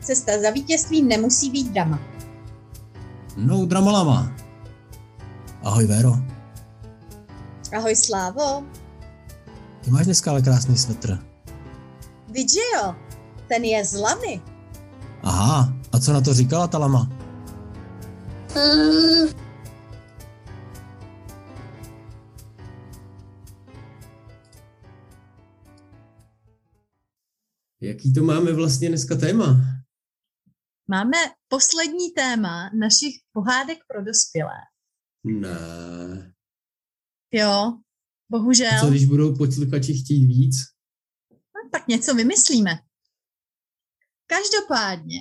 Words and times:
cesta 0.00 0.32
za 0.42 0.50
vítězstvím 0.50 1.08
nemusí 1.08 1.50
být 1.50 1.72
drama. 1.72 1.98
No 3.36 3.66
dramalama. 3.66 4.32
Ahoj 5.62 5.86
Véro. 5.86 6.16
Ahoj 7.76 7.96
Slávo. 7.96 8.64
Ty 9.80 9.90
máš 9.90 10.04
dneska 10.04 10.30
ale 10.30 10.42
krásný 10.42 10.76
svetr. 10.78 11.18
Vidíš 12.28 12.60
jo, 12.76 12.94
ten 13.48 13.64
je 13.64 13.84
z 13.84 13.94
lamy. 13.94 14.40
Aha, 15.22 15.72
a 15.92 15.98
co 15.98 16.12
na 16.12 16.20
to 16.20 16.34
říkala 16.34 16.66
ta 16.66 16.78
lama? 16.78 17.08
Mm. 18.56 19.40
Jaký 27.80 28.12
to 28.12 28.24
máme 28.24 28.52
vlastně 28.52 28.88
dneska 28.88 29.16
téma? 29.16 29.60
Máme 30.90 31.16
poslední 31.48 32.10
téma 32.10 32.70
našich 32.78 33.14
pohádek 33.32 33.78
pro 33.88 34.04
dospělé. 34.04 34.58
Ne. 35.24 36.34
Jo, 37.32 37.78
bohužel. 38.32 38.76
A 38.76 38.80
co 38.80 38.90
když 38.90 39.04
budou 39.04 39.36
posluchači 39.36 39.94
chtít 39.94 40.26
víc? 40.26 40.56
No, 41.30 41.70
tak 41.72 41.88
něco 41.88 42.14
vymyslíme. 42.14 42.70
Každopádně, 44.26 45.18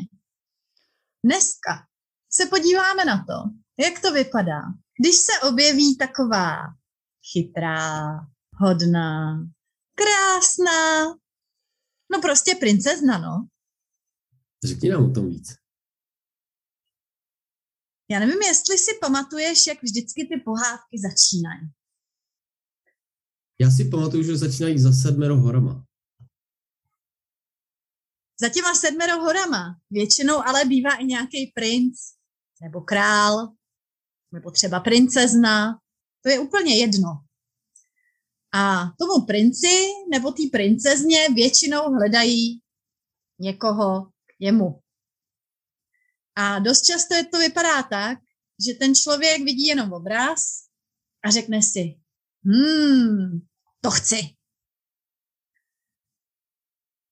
dneska 1.26 1.88
se 2.32 2.46
podíváme 2.46 3.06
na 3.06 3.18
to, 3.18 3.50
jak 3.80 4.02
to 4.02 4.14
vypadá, 4.14 4.62
když 5.00 5.16
se 5.16 5.32
objeví 5.50 5.98
taková 5.98 6.58
chytrá, 7.32 8.20
hodná, 8.56 9.40
krásná, 9.96 11.06
no 12.12 12.22
prostě 12.22 12.56
princezna, 12.60 13.18
no. 13.18 13.48
Řekni 14.66 14.90
nám 14.90 15.06
o 15.06 15.14
tom 15.14 15.30
víc. 15.30 15.59
Já 18.12 18.20
nevím, 18.20 18.42
jestli 18.42 18.78
si 18.78 18.92
pamatuješ, 19.02 19.68
jak 19.68 19.84
vždycky 19.84 20.28
ty 20.28 20.42
pohádky 20.46 20.98
začínají. 21.00 21.72
Já 23.62 23.72
si 23.72 23.90
pamatuju, 23.90 24.24
že 24.24 24.38
začínají 24.38 24.80
za 24.80 24.94
sedmero 24.94 25.38
horama. 25.38 25.86
Za 28.42 28.50
těma 28.50 28.76
sedmero 28.76 29.18
horama 29.18 29.80
většinou 29.90 30.48
ale 30.48 30.66
bývá 30.66 30.96
i 30.96 31.06
nějaký 31.06 31.52
princ, 31.56 31.98
nebo 32.62 32.82
král, 32.82 33.54
nebo 34.32 34.52
třeba 34.52 34.80
princezna. 34.80 35.80
To 36.24 36.30
je 36.30 36.40
úplně 36.40 36.78
jedno. 36.78 37.10
A 38.54 38.86
tomu 39.00 39.26
princi 39.26 39.88
nebo 40.12 40.32
té 40.32 40.44
princezně 40.52 41.30
většinou 41.36 41.82
hledají 41.94 42.62
někoho 43.40 44.06
k 44.06 44.40
němu. 44.40 44.82
A 46.40 46.60
dost 46.60 46.82
často 46.82 47.14
je 47.16 47.26
to 47.26 47.40
vypadá 47.40 47.84
tak, 47.84 48.20
že 48.68 48.74
ten 48.74 48.96
člověk 48.96 49.44
vidí 49.44 49.66
jenom 49.68 49.94
obraz 49.94 50.42
a 51.26 51.32
řekne 51.32 51.62
si, 51.62 52.00
hmm, 52.46 53.40
to 53.82 53.92
chci. 53.92 54.20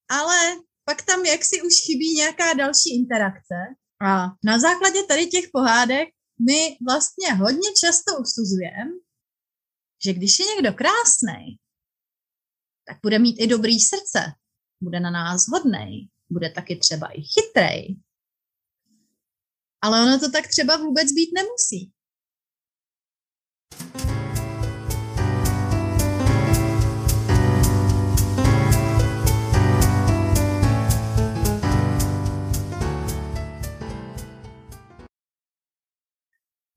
Ale 0.09 0.37
pak 0.83 1.01
tam 1.01 1.25
jaksi 1.25 1.61
už 1.61 1.73
chybí 1.85 2.15
nějaká 2.15 2.53
další 2.53 2.95
interakce 2.95 3.55
a 4.01 4.27
na 4.43 4.59
základě 4.59 5.03
tady 5.03 5.27
těch 5.27 5.45
pohádek 5.53 6.09
my 6.47 6.77
vlastně 6.87 7.33
hodně 7.33 7.69
často 7.83 8.11
usuzujeme, 8.19 8.91
že 10.05 10.13
když 10.13 10.39
je 10.39 10.45
někdo 10.45 10.73
krásný, 10.73 11.59
tak 12.87 12.97
bude 13.03 13.19
mít 13.19 13.35
i 13.39 13.47
dobrý 13.47 13.79
srdce, 13.79 14.19
bude 14.81 14.99
na 14.99 15.11
nás 15.11 15.47
hodnej, 15.47 16.09
bude 16.29 16.49
taky 16.49 16.75
třeba 16.75 17.07
i 17.07 17.21
chytrej. 17.21 18.06
Ale 19.87 20.01
ono 20.01 20.19
to 20.19 20.31
tak 20.31 20.47
třeba 20.47 20.77
vůbec 20.77 21.11
být 21.11 21.29
nemusí. 21.35 21.91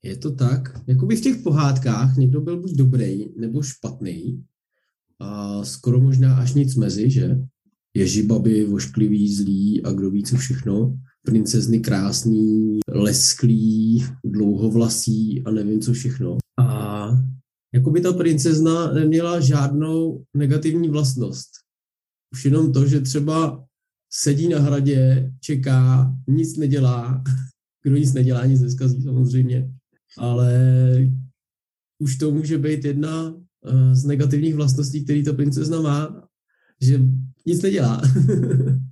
Je 0.03 0.17
to 0.17 0.31
tak. 0.31 0.61
Jakoby 0.87 1.15
v 1.15 1.21
těch 1.21 1.37
pohádkách 1.43 2.17
někdo 2.17 2.41
byl 2.41 2.61
buď 2.61 2.71
dobrý 2.71 3.39
nebo 3.39 3.61
špatný. 3.61 4.45
A 5.19 5.63
skoro 5.63 5.99
možná 5.99 6.37
až 6.37 6.53
nic 6.53 6.75
mezi, 6.75 7.09
že? 7.09 7.37
Ježibaby, 7.93 8.65
vošklivý, 8.65 9.35
zlý 9.35 9.83
a 9.83 9.91
kdo 9.91 10.11
ví 10.11 10.23
co 10.23 10.37
všechno. 10.37 10.97
Princezny 11.25 11.79
krásný, 11.79 12.79
lesklý, 12.89 14.05
dlouhovlasý 14.25 15.43
a 15.43 15.51
nevím 15.51 15.81
co 15.81 15.93
všechno. 15.93 16.37
A 16.59 17.07
jakoby 17.73 18.01
ta 18.01 18.13
princezna 18.13 18.93
neměla 18.93 19.39
žádnou 19.39 20.23
negativní 20.37 20.89
vlastnost. 20.89 21.49
Už 22.33 22.45
jenom 22.45 22.73
to, 22.73 22.87
že 22.87 23.01
třeba 23.01 23.65
sedí 24.13 24.49
na 24.49 24.59
hradě, 24.59 25.31
čeká, 25.39 26.13
nic 26.27 26.57
nedělá. 26.57 27.23
Kdo 27.83 27.97
nic 27.97 28.13
nedělá, 28.13 28.45
nic 28.45 28.61
neskazí 28.61 29.01
samozřejmě 29.01 29.71
ale 30.17 30.53
už 31.99 32.15
to 32.15 32.31
může 32.31 32.57
být 32.57 32.85
jedna 32.85 33.35
eh, 33.65 33.95
z 33.95 34.05
negativních 34.05 34.55
vlastností, 34.55 35.03
který 35.03 35.23
ta 35.23 35.33
princezna 35.33 35.81
má, 35.81 36.27
že 36.81 36.99
nic 37.45 37.61
nedělá. 37.61 38.01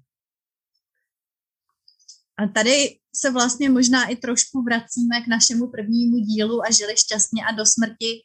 A 2.39 2.47
tady 2.47 2.99
se 3.15 3.31
vlastně 3.31 3.69
možná 3.69 4.07
i 4.07 4.15
trošku 4.15 4.63
vracíme 4.63 5.21
k 5.25 5.27
našemu 5.27 5.71
prvnímu 5.71 6.17
dílu 6.17 6.61
a 6.61 6.71
žili 6.71 6.97
šťastně 6.97 7.43
a 7.49 7.51
do 7.51 7.65
smrti, 7.65 8.23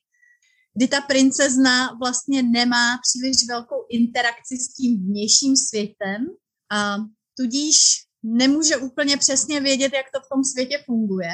kdy 0.74 0.88
ta 0.88 1.00
princezna 1.00 1.92
vlastně 2.02 2.42
nemá 2.42 2.98
příliš 3.02 3.36
velkou 3.48 3.86
interakci 3.90 4.56
s 4.56 4.74
tím 4.74 5.06
vnějším 5.06 5.56
světem 5.56 6.26
a 6.72 6.96
tudíž 7.36 7.76
nemůže 8.22 8.76
úplně 8.76 9.16
přesně 9.16 9.60
vědět, 9.60 9.92
jak 9.92 10.06
to 10.14 10.20
v 10.20 10.28
tom 10.32 10.44
světě 10.44 10.82
funguje. 10.86 11.32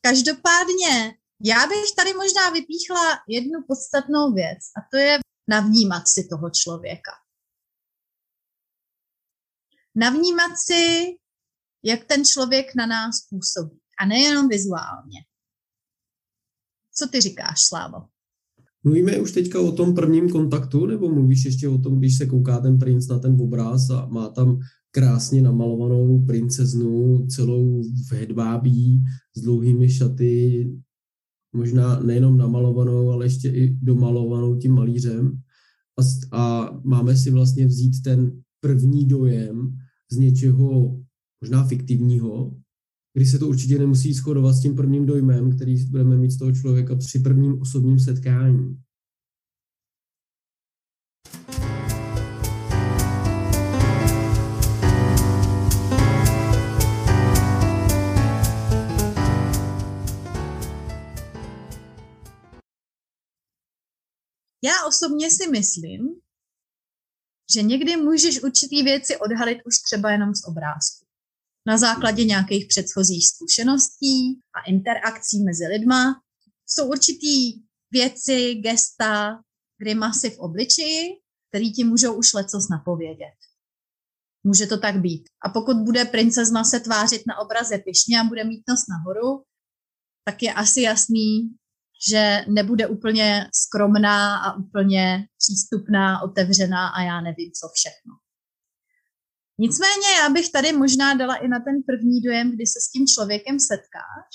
Každopádně, 0.00 1.14
já 1.44 1.66
bych 1.66 1.94
tady 1.96 2.14
možná 2.14 2.50
vypíchla 2.50 3.18
jednu 3.28 3.60
podstatnou 3.68 4.32
věc 4.32 4.58
a 4.76 4.80
to 4.90 4.96
je 4.96 5.18
navnímat 5.48 6.08
si 6.08 6.28
toho 6.28 6.50
člověka. 6.50 7.12
Navnímat 10.00 10.52
si, 10.66 11.06
jak 11.84 12.04
ten 12.04 12.24
člověk 12.24 12.66
na 12.76 12.86
nás 12.86 13.16
působí. 13.30 13.78
A 14.02 14.06
nejenom 14.06 14.48
vizuálně. 14.48 15.20
Co 16.94 17.08
ty 17.08 17.20
říkáš, 17.20 17.56
Slávo? 17.68 17.98
Mluvíme 18.84 19.20
už 19.20 19.32
teďka 19.32 19.60
o 19.60 19.72
tom 19.72 19.94
prvním 19.94 20.30
kontaktu, 20.30 20.86
nebo 20.86 21.08
mluvíš 21.08 21.44
ještě 21.44 21.68
o 21.68 21.78
tom, 21.78 21.98
když 21.98 22.18
se 22.18 22.26
kouká 22.26 22.60
ten 22.60 22.78
princ 22.78 23.08
na 23.08 23.18
ten 23.18 23.36
obraz 23.40 23.90
a 23.90 24.06
má 24.06 24.28
tam 24.28 24.58
krásně 24.90 25.42
namalovanou 25.42 26.26
princeznu, 26.26 27.26
celou 27.26 27.82
v 27.82 28.12
hedvábí, 28.12 29.02
s 29.36 29.40
dlouhými 29.40 29.90
šaty, 29.90 30.70
možná 31.52 32.00
nejenom 32.00 32.36
namalovanou, 32.36 33.10
ale 33.10 33.26
ještě 33.26 33.48
i 33.48 33.76
domalovanou 33.82 34.56
tím 34.56 34.74
malířem. 34.74 35.42
A, 35.98 36.02
a 36.38 36.70
máme 36.84 37.16
si 37.16 37.30
vlastně 37.30 37.66
vzít 37.66 38.02
ten 38.04 38.42
první 38.60 39.06
dojem 39.06 39.76
z 40.12 40.16
něčeho 40.16 41.00
možná 41.44 41.66
fiktivního, 41.66 42.56
kdy 43.16 43.26
se 43.26 43.38
to 43.38 43.48
určitě 43.48 43.78
nemusí 43.78 44.12
shodovat 44.12 44.52
s 44.52 44.62
tím 44.62 44.74
prvním 44.74 45.06
dojmem, 45.06 45.56
který 45.56 45.84
budeme 45.84 46.16
mít 46.16 46.30
z 46.30 46.38
toho 46.38 46.52
člověka 46.52 46.96
při 46.96 47.18
prvním 47.18 47.60
osobním 47.60 47.98
setkání. 47.98 48.82
Já 64.64 64.86
osobně 64.88 65.30
si 65.30 65.50
myslím, 65.50 66.00
že 67.54 67.62
někdy 67.62 67.96
můžeš 67.96 68.42
určitý 68.42 68.82
věci 68.82 69.16
odhalit 69.16 69.58
už 69.66 69.78
třeba 69.78 70.10
jenom 70.10 70.34
z 70.34 70.44
obrázku. 70.44 71.06
Na 71.66 71.78
základě 71.78 72.24
nějakých 72.24 72.66
předchozích 72.66 73.28
zkušeností 73.28 74.40
a 74.54 74.68
interakcí 74.68 75.44
mezi 75.44 75.66
lidma 75.66 76.22
jsou 76.66 76.88
určitý 76.88 77.62
věci, 77.90 78.54
gesta, 78.54 79.42
grimasy 79.80 80.30
v 80.30 80.38
obličeji, 80.38 81.08
který 81.48 81.72
ti 81.72 81.84
můžou 81.84 82.14
už 82.14 82.32
lecos 82.34 82.68
napovědět. 82.68 83.34
Může 84.44 84.66
to 84.66 84.78
tak 84.78 85.00
být. 85.00 85.28
A 85.44 85.48
pokud 85.48 85.76
bude 85.76 86.04
princezna 86.04 86.64
se 86.64 86.80
tvářit 86.80 87.22
na 87.26 87.38
obraze 87.38 87.78
pišně 87.78 88.20
a 88.20 88.24
bude 88.24 88.44
mít 88.44 88.62
nos 88.68 88.80
nahoru, 88.88 89.44
tak 90.24 90.42
je 90.42 90.52
asi 90.52 90.80
jasný, 90.80 91.50
že 92.08 92.44
nebude 92.48 92.86
úplně 92.86 93.50
skromná 93.54 94.38
a 94.38 94.56
úplně 94.56 95.26
přístupná, 95.38 96.22
otevřená 96.22 96.88
a 96.88 97.02
já 97.02 97.20
nevím 97.20 97.52
co 97.52 97.68
všechno. 97.74 98.14
Nicméně 99.58 100.08
já 100.22 100.28
bych 100.30 100.52
tady 100.52 100.72
možná 100.72 101.14
dala 101.14 101.36
i 101.36 101.48
na 101.48 101.60
ten 101.60 101.82
první 101.86 102.20
dojem, 102.20 102.54
kdy 102.54 102.66
se 102.66 102.80
s 102.80 102.90
tím 102.90 103.06
člověkem 103.06 103.60
setkáš, 103.60 104.34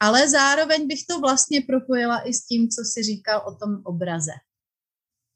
ale 0.00 0.28
zároveň 0.28 0.86
bych 0.86 1.06
to 1.06 1.20
vlastně 1.20 1.60
propojila 1.60 2.28
i 2.28 2.34
s 2.34 2.46
tím, 2.46 2.68
co 2.68 2.82
si 2.92 3.02
říkal 3.02 3.42
o 3.48 3.54
tom 3.54 3.82
obraze. 3.84 4.32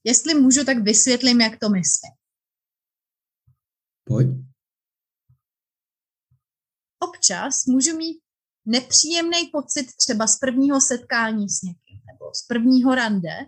Jestli 0.04 0.34
můžu, 0.34 0.64
tak 0.64 0.78
vysvětlím, 0.78 1.40
jak 1.40 1.58
to 1.58 1.68
myslím. 1.68 2.10
Pojď. 4.04 4.28
Občas 6.98 7.66
můžu 7.66 7.96
mít 7.96 8.23
nepříjemný 8.66 9.50
pocit 9.52 9.86
třeba 9.96 10.26
z 10.26 10.38
prvního 10.38 10.80
setkání 10.80 11.48
s 11.48 11.62
někým 11.62 12.00
nebo 12.12 12.34
z 12.34 12.46
prvního 12.46 12.94
rande, 12.94 13.46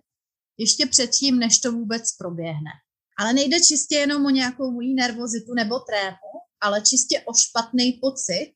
ještě 0.58 0.86
předtím, 0.86 1.38
než 1.38 1.58
to 1.58 1.72
vůbec 1.72 2.16
proběhne. 2.16 2.70
Ale 3.18 3.32
nejde 3.32 3.60
čistě 3.60 3.94
jenom 3.94 4.26
o 4.26 4.30
nějakou 4.30 4.70
mojí 4.70 4.94
nervozitu 4.94 5.54
nebo 5.54 5.78
trému, 5.78 6.32
ale 6.60 6.82
čistě 6.82 7.20
o 7.20 7.34
špatný 7.34 7.92
pocit, 7.92 8.54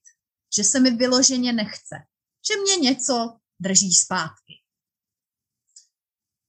že 0.56 0.64
se 0.64 0.80
mi 0.80 0.90
vyloženě 0.90 1.52
nechce, 1.52 1.96
že 2.52 2.60
mě 2.60 2.90
něco 2.90 3.36
drží 3.60 3.92
zpátky. 3.92 4.54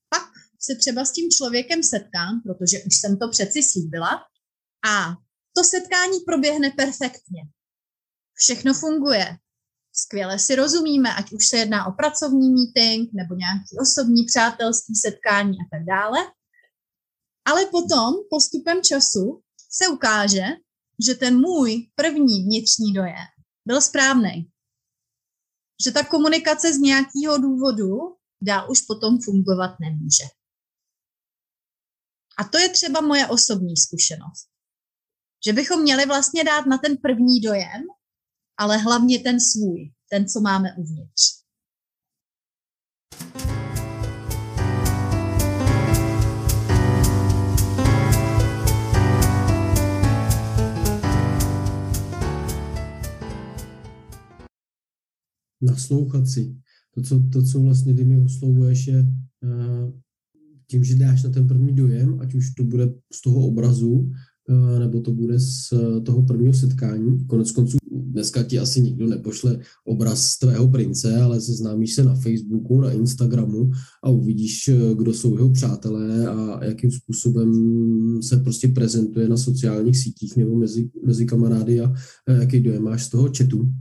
Pak 0.08 0.22
se 0.60 0.74
třeba 0.74 1.04
s 1.04 1.12
tím 1.12 1.30
člověkem 1.30 1.82
setkám, 1.82 2.40
protože 2.42 2.84
už 2.86 2.96
jsem 2.96 3.18
to 3.18 3.28
přeci 3.28 3.62
slíbila, 3.62 4.24
a 4.84 5.16
to 5.56 5.64
setkání 5.64 6.20
proběhne 6.20 6.70
perfektně. 6.70 7.42
Všechno 8.34 8.74
funguje. 8.74 9.36
Skvěle 9.92 10.38
si 10.38 10.54
rozumíme, 10.54 11.14
ať 11.14 11.32
už 11.32 11.46
se 11.46 11.56
jedná 11.56 11.86
o 11.86 11.92
pracovní 11.92 12.50
meeting 12.50 13.10
nebo 13.12 13.34
nějaký 13.34 13.78
osobní 13.82 14.24
přátelský 14.24 14.94
setkání 14.94 15.56
a 15.56 15.76
tak 15.76 15.84
dále. 15.84 16.18
Ale 17.44 17.66
potom, 17.66 18.14
postupem 18.30 18.82
času, 18.82 19.42
se 19.70 19.88
ukáže, 19.88 20.46
že 21.06 21.14
ten 21.14 21.40
můj 21.40 21.90
první 21.94 22.44
vnitřní 22.44 22.92
dojem 22.92 23.26
byl 23.66 23.80
správný. 23.80 24.50
Že 25.84 25.92
ta 25.92 26.04
komunikace 26.04 26.72
z 26.72 26.78
nějakého 26.78 27.38
důvodu 27.38 27.88
dál 28.42 28.70
už 28.70 28.80
potom 28.80 29.18
fungovat 29.24 29.76
nemůže. 29.80 30.24
A 32.38 32.44
to 32.44 32.58
je 32.58 32.68
třeba 32.68 33.00
moje 33.00 33.26
osobní 33.26 33.76
zkušenost. 33.76 34.48
Že 35.46 35.52
bychom 35.52 35.82
měli 35.82 36.06
vlastně 36.06 36.44
dát 36.44 36.66
na 36.66 36.78
ten 36.78 36.96
první 36.96 37.40
dojem, 37.40 37.82
ale 38.58 38.78
hlavně 38.78 39.18
ten 39.18 39.36
svůj, 39.40 39.92
ten, 40.10 40.28
co 40.28 40.40
máme 40.40 40.68
uvnitř. 40.76 41.42
naslouchat 55.62 56.28
si. 56.28 56.56
To, 56.94 57.02
co, 57.02 57.22
to, 57.32 57.42
co 57.42 57.60
vlastně 57.60 57.94
ty 57.94 58.04
mi 58.04 58.20
oslovuješ, 58.20 58.86
je 58.86 59.00
uh, 59.00 59.90
tím, 60.70 60.84
že 60.84 60.94
dáš 60.94 61.22
na 61.22 61.30
ten 61.30 61.46
první 61.48 61.72
dojem, 61.72 62.20
ať 62.20 62.34
už 62.34 62.54
to 62.54 62.64
bude 62.64 62.94
z 63.12 63.22
toho 63.22 63.46
obrazu, 63.46 63.92
uh, 64.48 64.78
nebo 64.78 65.00
to 65.00 65.12
bude 65.12 65.38
z 65.38 65.68
toho 66.06 66.22
prvního 66.22 66.52
setkání. 66.52 67.26
Konec 67.26 67.50
konců 67.52 67.81
dneska 68.12 68.42
ti 68.42 68.58
asi 68.58 68.80
nikdo 68.80 69.06
nepošle 69.06 69.58
obraz 69.84 70.38
tvého 70.38 70.68
prince, 70.68 71.16
ale 71.16 71.40
seznámíš 71.40 71.94
se 71.94 72.04
na 72.04 72.14
Facebooku, 72.14 72.80
na 72.80 72.92
Instagramu 72.92 73.70
a 74.04 74.10
uvidíš, 74.10 74.70
kdo 74.98 75.14
jsou 75.14 75.34
jeho 75.36 75.50
přátelé 75.50 76.26
a 76.26 76.64
jakým 76.64 76.90
způsobem 76.90 77.52
se 78.22 78.36
prostě 78.36 78.68
prezentuje 78.68 79.28
na 79.28 79.36
sociálních 79.36 79.98
sítích 79.98 80.36
nebo 80.36 80.56
mezi, 80.56 80.90
mezi 81.06 81.26
kamarády 81.26 81.80
a 81.80 81.92
jaký 82.28 82.60
dojem 82.60 82.82
máš 82.82 83.04
z 83.04 83.10
toho 83.10 83.30
chatu 83.38 83.72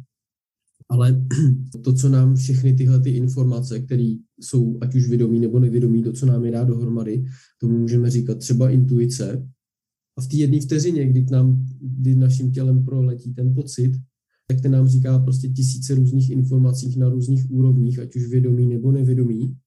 ale 0.92 1.26
to, 1.84 1.94
co 1.94 2.10
nám 2.10 2.36
všechny 2.36 2.74
tyhle 2.74 3.00
ty 3.00 3.10
informace, 3.10 3.80
které 3.80 4.16
jsou 4.40 4.78
ať 4.82 4.96
už 4.96 5.10
vědomí 5.10 5.40
nebo 5.40 5.60
nevědomí, 5.60 6.04
to, 6.04 6.14
co 6.14 6.26
nám 6.26 6.46
je 6.46 6.52
dá 6.52 6.64
dohromady, 6.64 7.26
tomu 7.58 7.78
můžeme 7.78 8.10
říkat 8.10 8.38
třeba 8.38 8.70
intuice. 8.70 9.48
A 10.18 10.22
v 10.22 10.28
té 10.28 10.36
jedné 10.36 10.60
vteřině, 10.60 11.08
kdy, 11.08 11.24
k 11.24 11.32
nám, 11.32 11.66
kdy 11.82 12.16
naším 12.16 12.52
tělem 12.52 12.86
proletí 12.86 13.34
ten 13.34 13.56
pocit, 13.56 13.92
tak 14.54 14.62
ten 14.62 14.72
nám 14.72 14.88
říká 14.88 15.20
prostě 15.20 15.50
tisíce 15.50 15.96
různých 15.96 16.30
informací 16.30 17.00
na 17.00 17.10
různých 17.10 17.52
úrovních, 17.52 18.00
ať 18.00 18.16
už 18.16 18.28
vědomí 18.28 18.68
nebo 18.68 18.92
nevědomí. 18.92 19.58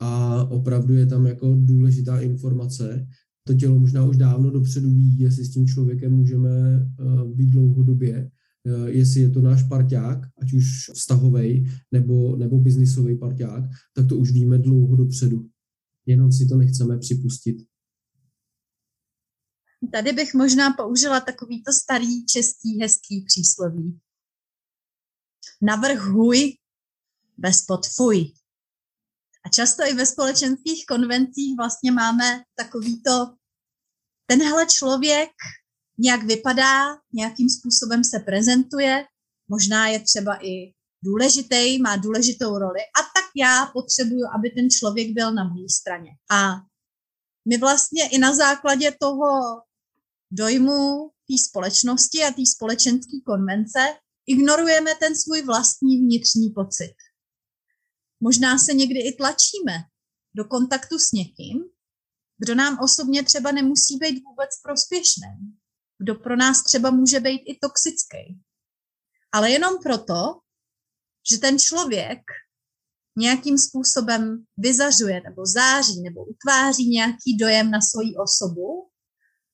A 0.00 0.42
opravdu 0.50 0.94
je 0.94 1.06
tam 1.06 1.26
jako 1.26 1.56
důležitá 1.60 2.20
informace. 2.20 3.06
To 3.44 3.54
tělo 3.54 3.78
možná 3.78 4.04
už 4.04 4.16
dávno 4.16 4.50
dopředu 4.50 4.90
ví, 4.90 5.18
jestli 5.18 5.44
s 5.44 5.52
tím 5.52 5.66
člověkem 5.66 6.12
můžeme 6.12 6.50
uh, 7.00 7.34
být 7.34 7.50
dlouhodobě 7.50 8.30
Eh, 8.68 8.90
jestli 8.90 9.20
je 9.20 9.30
to 9.30 9.40
náš 9.40 9.62
parťák, 9.62 10.18
ať 10.42 10.52
už 10.52 10.64
vztahový 10.94 11.70
nebo, 11.92 12.36
nebo 12.36 12.58
biznisový 12.58 13.18
parťák, 13.18 13.64
tak 13.94 14.08
to 14.08 14.16
už 14.16 14.32
víme 14.32 14.58
dlouho 14.58 14.96
dopředu. 14.96 15.50
Jenom 16.06 16.32
si 16.32 16.46
to 16.46 16.56
nechceme 16.56 16.98
připustit. 16.98 17.56
Tady 19.92 20.12
bych 20.12 20.34
možná 20.34 20.72
použila 20.72 21.20
takovýto 21.20 21.72
starý 21.72 22.26
český 22.26 22.80
hezký 22.80 23.24
přísloví. 23.26 23.98
Navrh 25.62 26.00
huj, 26.00 26.56
bez 27.36 27.64
fuj. 27.96 28.32
A 29.46 29.48
často 29.48 29.82
i 29.86 29.94
ve 29.94 30.06
společenských 30.06 30.86
konvencích 30.86 31.56
vlastně 31.56 31.92
máme 31.92 32.42
takovýto 32.54 33.34
tenhle 34.26 34.66
člověk 34.66 35.30
nějak 35.98 36.22
vypadá, 36.22 36.96
nějakým 37.12 37.48
způsobem 37.48 38.04
se 38.04 38.18
prezentuje, 38.18 39.04
možná 39.48 39.88
je 39.88 40.00
třeba 40.00 40.46
i 40.46 40.72
důležitý, 41.04 41.82
má 41.82 41.96
důležitou 41.96 42.58
roli 42.58 42.80
a 42.80 43.02
tak 43.02 43.30
já 43.36 43.66
potřebuju, 43.66 44.26
aby 44.38 44.50
ten 44.50 44.70
člověk 44.70 45.12
byl 45.12 45.32
na 45.34 45.44
mé 45.44 45.68
straně. 45.70 46.10
A 46.30 46.54
my 47.48 47.58
vlastně 47.58 48.08
i 48.08 48.18
na 48.18 48.34
základě 48.34 48.96
toho 49.00 49.26
dojmu 50.30 51.10
té 51.28 51.38
společnosti 51.48 52.24
a 52.24 52.30
té 52.30 52.42
společenské 52.56 53.16
konvence 53.26 53.78
ignorujeme 54.28 54.94
ten 54.94 55.16
svůj 55.16 55.42
vlastní 55.42 55.98
vnitřní 55.98 56.50
pocit. 56.50 56.94
Možná 58.20 58.58
se 58.58 58.74
někdy 58.74 59.00
i 59.00 59.16
tlačíme 59.16 59.74
do 60.34 60.44
kontaktu 60.44 60.98
s 60.98 61.12
někým, 61.12 61.64
kdo 62.38 62.54
nám 62.54 62.78
osobně 62.78 63.22
třeba 63.22 63.52
nemusí 63.52 63.96
být 63.96 64.22
vůbec 64.24 64.50
prospěšný 64.62 65.58
kdo 65.98 66.14
pro 66.14 66.36
nás 66.36 66.62
třeba 66.62 66.90
může 66.90 67.20
být 67.20 67.42
i 67.46 67.58
toxický. 67.62 68.42
Ale 69.32 69.50
jenom 69.50 69.74
proto, 69.82 70.40
že 71.30 71.38
ten 71.38 71.58
člověk 71.58 72.20
nějakým 73.16 73.58
způsobem 73.58 74.44
vyzařuje 74.56 75.20
nebo 75.20 75.46
září 75.46 76.02
nebo 76.02 76.24
utváří 76.24 76.88
nějaký 76.88 77.36
dojem 77.36 77.70
na 77.70 77.80
svoji 77.80 78.16
osobu 78.16 78.90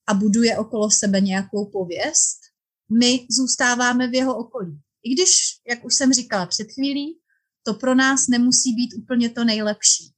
a 0.07 0.13
buduje 0.13 0.57
okolo 0.57 0.91
sebe 0.91 1.21
nějakou 1.21 1.71
pověst, 1.71 2.39
my 2.89 3.27
zůstáváme 3.29 4.07
v 4.07 4.13
jeho 4.13 4.37
okolí. 4.37 4.79
I 5.03 5.13
když, 5.13 5.31
jak 5.69 5.85
už 5.85 5.95
jsem 5.95 6.13
říkala 6.13 6.45
před 6.45 6.67
chvílí, 6.71 7.19
to 7.63 7.73
pro 7.73 7.95
nás 7.95 8.27
nemusí 8.27 8.73
být 8.73 8.93
úplně 8.97 9.29
to 9.29 9.43
nejlepší. 9.43 10.13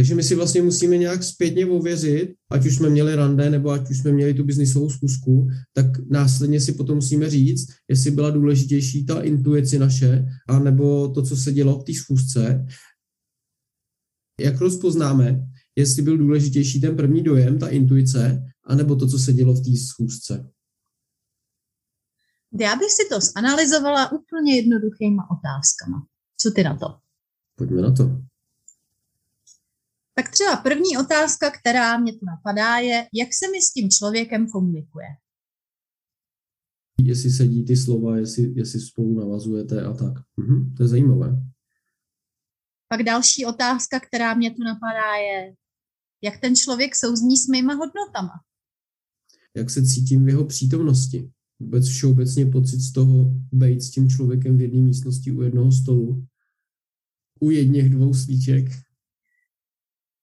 Takže 0.00 0.14
my 0.14 0.22
si 0.22 0.34
vlastně 0.34 0.62
musíme 0.62 0.96
nějak 0.96 1.22
zpětně 1.22 1.66
ověřit, 1.66 2.34
ať 2.50 2.66
už 2.66 2.76
jsme 2.76 2.90
měli 2.90 3.14
rande, 3.14 3.50
nebo 3.50 3.70
ať 3.70 3.90
už 3.90 3.98
jsme 3.98 4.12
měli 4.12 4.34
tu 4.34 4.44
biznisovou 4.44 4.90
zkusku, 4.90 5.48
tak 5.72 5.86
následně 6.10 6.60
si 6.60 6.72
potom 6.72 6.94
musíme 6.94 7.30
říct, 7.30 7.68
jestli 7.88 8.10
byla 8.10 8.30
důležitější 8.30 9.06
ta 9.06 9.20
intuice 9.20 9.78
naše, 9.78 10.24
anebo 10.48 11.08
to, 11.08 11.22
co 11.22 11.36
se 11.36 11.52
dělo 11.52 11.78
v 11.78 11.84
té 11.84 11.92
schůzce. 11.94 12.66
Jak 14.40 14.60
rozpoznáme, 14.60 15.40
jestli 15.76 16.02
byl 16.02 16.18
důležitější 16.18 16.80
ten 16.80 16.96
první 16.96 17.22
dojem, 17.22 17.58
ta 17.58 17.68
intuice, 17.68 18.42
anebo 18.64 18.96
to, 18.96 19.08
co 19.08 19.18
se 19.18 19.32
dělo 19.32 19.54
v 19.54 19.64
té 19.64 19.70
schůzce? 19.86 20.50
Já 22.60 22.76
bych 22.76 22.90
si 22.90 23.08
to 23.08 23.20
zanalizovala 23.20 24.12
úplně 24.12 24.56
jednoduchýma 24.56 25.22
otázkama. 25.30 26.06
Co 26.36 26.50
ty 26.50 26.62
na 26.62 26.76
to? 26.76 26.86
Pojďme 27.56 27.82
na 27.82 27.92
to. 27.92 28.29
Tak 30.20 30.30
třeba 30.30 30.56
první 30.56 30.98
otázka, 30.98 31.50
která 31.50 31.98
mě 31.98 32.12
tu 32.12 32.24
napadá, 32.26 32.76
je, 32.76 33.06
jak 33.14 33.28
se 33.34 33.50
mi 33.50 33.62
s 33.62 33.72
tím 33.72 33.90
člověkem 33.90 34.50
komunikuje. 34.50 35.06
Jestli 37.02 37.30
sedí 37.30 37.64
ty 37.64 37.76
slova, 37.76 38.16
jestli, 38.16 38.52
jestli 38.56 38.80
spolu 38.80 39.14
navazujete 39.14 39.82
a 39.82 39.92
tak. 39.92 40.12
Mhm, 40.36 40.74
to 40.76 40.82
je 40.82 40.88
zajímavé. 40.88 41.42
Pak 42.88 43.02
další 43.02 43.46
otázka, 43.46 44.00
která 44.00 44.34
mě 44.34 44.50
tu 44.50 44.62
napadá, 44.62 45.16
je, 45.16 45.54
jak 46.22 46.40
ten 46.40 46.56
člověk 46.56 46.96
souzní 46.96 47.36
s 47.36 47.46
mýma 47.46 47.74
hodnotama. 47.74 48.32
Jak 49.56 49.70
se 49.70 49.86
cítím 49.86 50.24
v 50.24 50.28
jeho 50.28 50.44
přítomnosti. 50.44 51.30
vůbec 51.60 51.88
všeobecně 51.88 52.46
pocit 52.46 52.80
z 52.80 52.92
toho 52.92 53.34
být 53.52 53.82
s 53.82 53.90
tím 53.90 54.08
člověkem 54.08 54.58
v 54.58 54.60
jedné 54.60 54.80
místnosti 54.80 55.32
u 55.32 55.42
jednoho 55.42 55.72
stolu, 55.72 56.26
u 57.40 57.50
jedněch 57.50 57.90
dvou 57.90 58.14
svíček. 58.14 58.89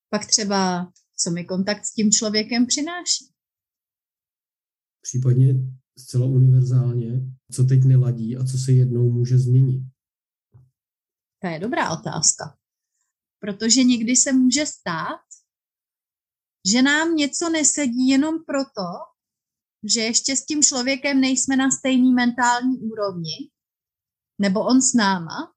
Pak 0.10 0.26
třeba, 0.26 0.92
co 1.18 1.32
mi 1.32 1.46
kontakt 1.46 1.86
s 1.86 1.94
tím 1.94 2.12
člověkem 2.12 2.66
přináší. 2.66 3.34
Případně 5.02 5.54
zcela 5.98 6.26
univerzálně, 6.26 7.22
co 7.52 7.64
teď 7.64 7.84
neladí 7.84 8.38
a 8.38 8.44
co 8.44 8.58
se 8.58 8.72
jednou 8.72 9.12
může 9.12 9.38
změnit. 9.38 9.84
To 11.42 11.48
je 11.48 11.60
dobrá 11.60 12.00
otázka. 12.00 12.58
Protože 13.40 13.84
někdy 13.84 14.16
se 14.16 14.34
může 14.34 14.66
stát, 14.66 15.22
že 16.72 16.82
nám 16.82 17.16
něco 17.16 17.50
nesedí 17.50 18.08
jenom 18.08 18.44
proto, 18.44 18.88
že 19.84 20.02
ještě 20.02 20.36
s 20.36 20.46
tím 20.46 20.64
člověkem 20.64 21.22
nejsme 21.22 21.56
na 21.56 21.72
stejný 21.72 22.14
mentální 22.14 22.78
úrovni, 22.78 23.52
nebo 24.42 24.66
on 24.66 24.82
s 24.82 24.94
náma. 24.94 25.54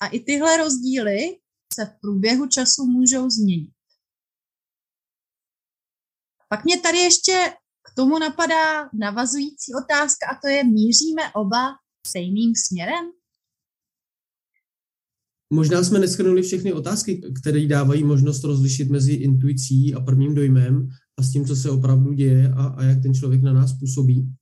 A 0.00 0.06
i 0.06 0.20
tyhle 0.20 0.56
rozdíly 0.56 1.38
se 1.74 1.84
v 1.84 2.00
průběhu 2.00 2.46
času 2.46 2.86
můžou 2.86 3.30
změnit. 3.30 3.70
Pak 6.48 6.64
mě 6.64 6.80
tady 6.80 6.98
ještě 6.98 7.52
k 7.82 7.94
tomu 7.94 8.18
napadá 8.18 8.90
navazující 8.94 9.74
otázka 9.84 10.26
a 10.26 10.40
to 10.40 10.48
je, 10.48 10.64
míříme 10.64 11.22
oba 11.34 11.74
stejným 12.06 12.52
směrem? 12.66 13.04
Možná 15.52 15.84
jsme 15.84 15.98
neschrnuli 15.98 16.42
všechny 16.42 16.72
otázky, 16.72 17.22
které 17.40 17.66
dávají 17.66 18.04
možnost 18.04 18.44
rozlišit 18.44 18.90
mezi 18.90 19.12
intuicí 19.12 19.94
a 19.94 20.00
prvním 20.00 20.34
dojmem 20.34 20.88
a 21.18 21.22
s 21.22 21.32
tím, 21.32 21.46
co 21.46 21.56
se 21.56 21.70
opravdu 21.70 22.12
děje 22.12 22.52
a, 22.52 22.66
a 22.66 22.82
jak 22.82 23.02
ten 23.02 23.14
člověk 23.14 23.42
na 23.42 23.52
nás 23.52 23.72
působí. 23.72 24.32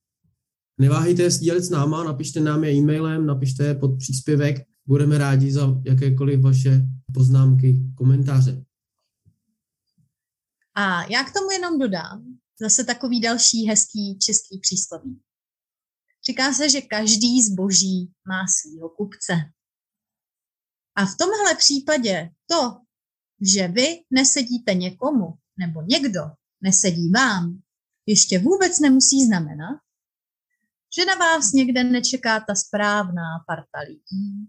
Neváhejte 0.81 1.31
sdílet 1.31 1.65
s 1.65 1.71
náma, 1.71 2.05
napište 2.05 2.41
nám 2.41 2.65
je 2.65 2.73
e-mailem, 2.73 3.27
napište 3.27 3.75
pod 3.75 3.99
příspěvek. 3.99 4.74
Budeme 4.87 5.19
rádi 5.19 5.53
za 5.53 5.67
jakékoliv 5.85 6.41
vaše 6.41 6.83
poznámky, 7.15 7.75
komentáře. 7.95 8.65
A 10.75 11.05
já 11.13 11.25
k 11.25 11.33
tomu 11.33 11.51
jenom 11.51 11.79
dodám 11.79 12.39
zase 12.61 12.85
takový 12.85 13.21
další 13.21 13.67
hezký 13.69 14.19
český 14.19 14.61
přísloví. 14.61 15.21
Říká 16.27 16.53
se, 16.53 16.71
že 16.71 16.81
každý 16.81 17.43
zboží 17.43 18.13
má 18.29 18.47
svýho 18.47 18.89
kupce. 18.89 19.33
A 20.97 21.07
v 21.07 21.17
tomhle 21.19 21.55
případě 21.59 22.31
to, 22.51 22.81
že 23.41 23.69
vy 23.69 24.05
nesedíte 24.11 24.75
někomu, 24.75 25.35
nebo 25.59 25.83
někdo 25.83 26.21
nesedí 26.61 27.11
vám, 27.11 27.63
ještě 28.07 28.39
vůbec 28.39 28.81
nemusí 28.81 29.27
znamenat, 29.27 29.81
že 30.99 31.05
na 31.05 31.15
vás 31.15 31.53
někde 31.53 31.85
nečeká 31.85 32.41
ta 32.41 32.55
správná 32.55 33.45
parta 33.47 33.79
lidí, 33.89 34.49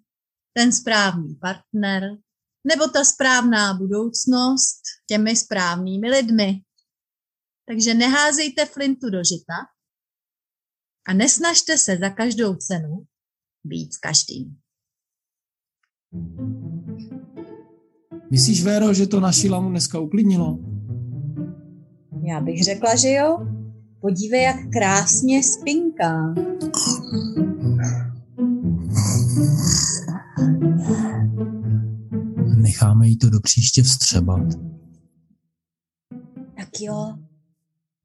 ten 0.57 0.71
správný 0.71 1.35
partner, 1.35 2.03
nebo 2.67 2.87
ta 2.87 3.03
správná 3.03 3.73
budoucnost 3.73 4.81
těmi 5.07 5.35
správnými 5.35 6.09
lidmi. 6.09 6.61
Takže 7.67 7.93
neházejte 7.93 8.65
flintu 8.65 9.09
do 9.09 9.17
žita 9.23 9.53
a 11.07 11.13
nesnažte 11.13 11.77
se 11.77 11.97
za 11.97 12.09
každou 12.09 12.55
cenu 12.55 13.05
být 13.63 13.93
s 13.93 13.97
každým. 13.97 14.57
Myslíš, 18.31 18.63
Véro, 18.63 18.93
že 18.93 19.07
to 19.07 19.19
naši 19.19 19.49
lamu 19.49 19.69
dneska 19.69 19.99
uklidnilo? 19.99 20.59
Já 22.27 22.41
bych 22.41 22.63
řekla, 22.63 22.95
že 22.95 23.11
jo. 23.11 23.37
Podívej, 24.01 24.43
jak 24.43 24.55
krásně 24.71 25.43
spinká. 25.43 26.33
Necháme 32.75 33.07
jí 33.07 33.17
to 33.17 33.29
do 33.29 33.39
příště 33.39 33.83
vstřebat. 33.83 34.41
Tak 36.57 36.69
jo. 36.81 37.17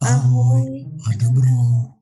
Ahoj 0.03 0.87
a 1.07 1.25
dobrou. 1.25 1.93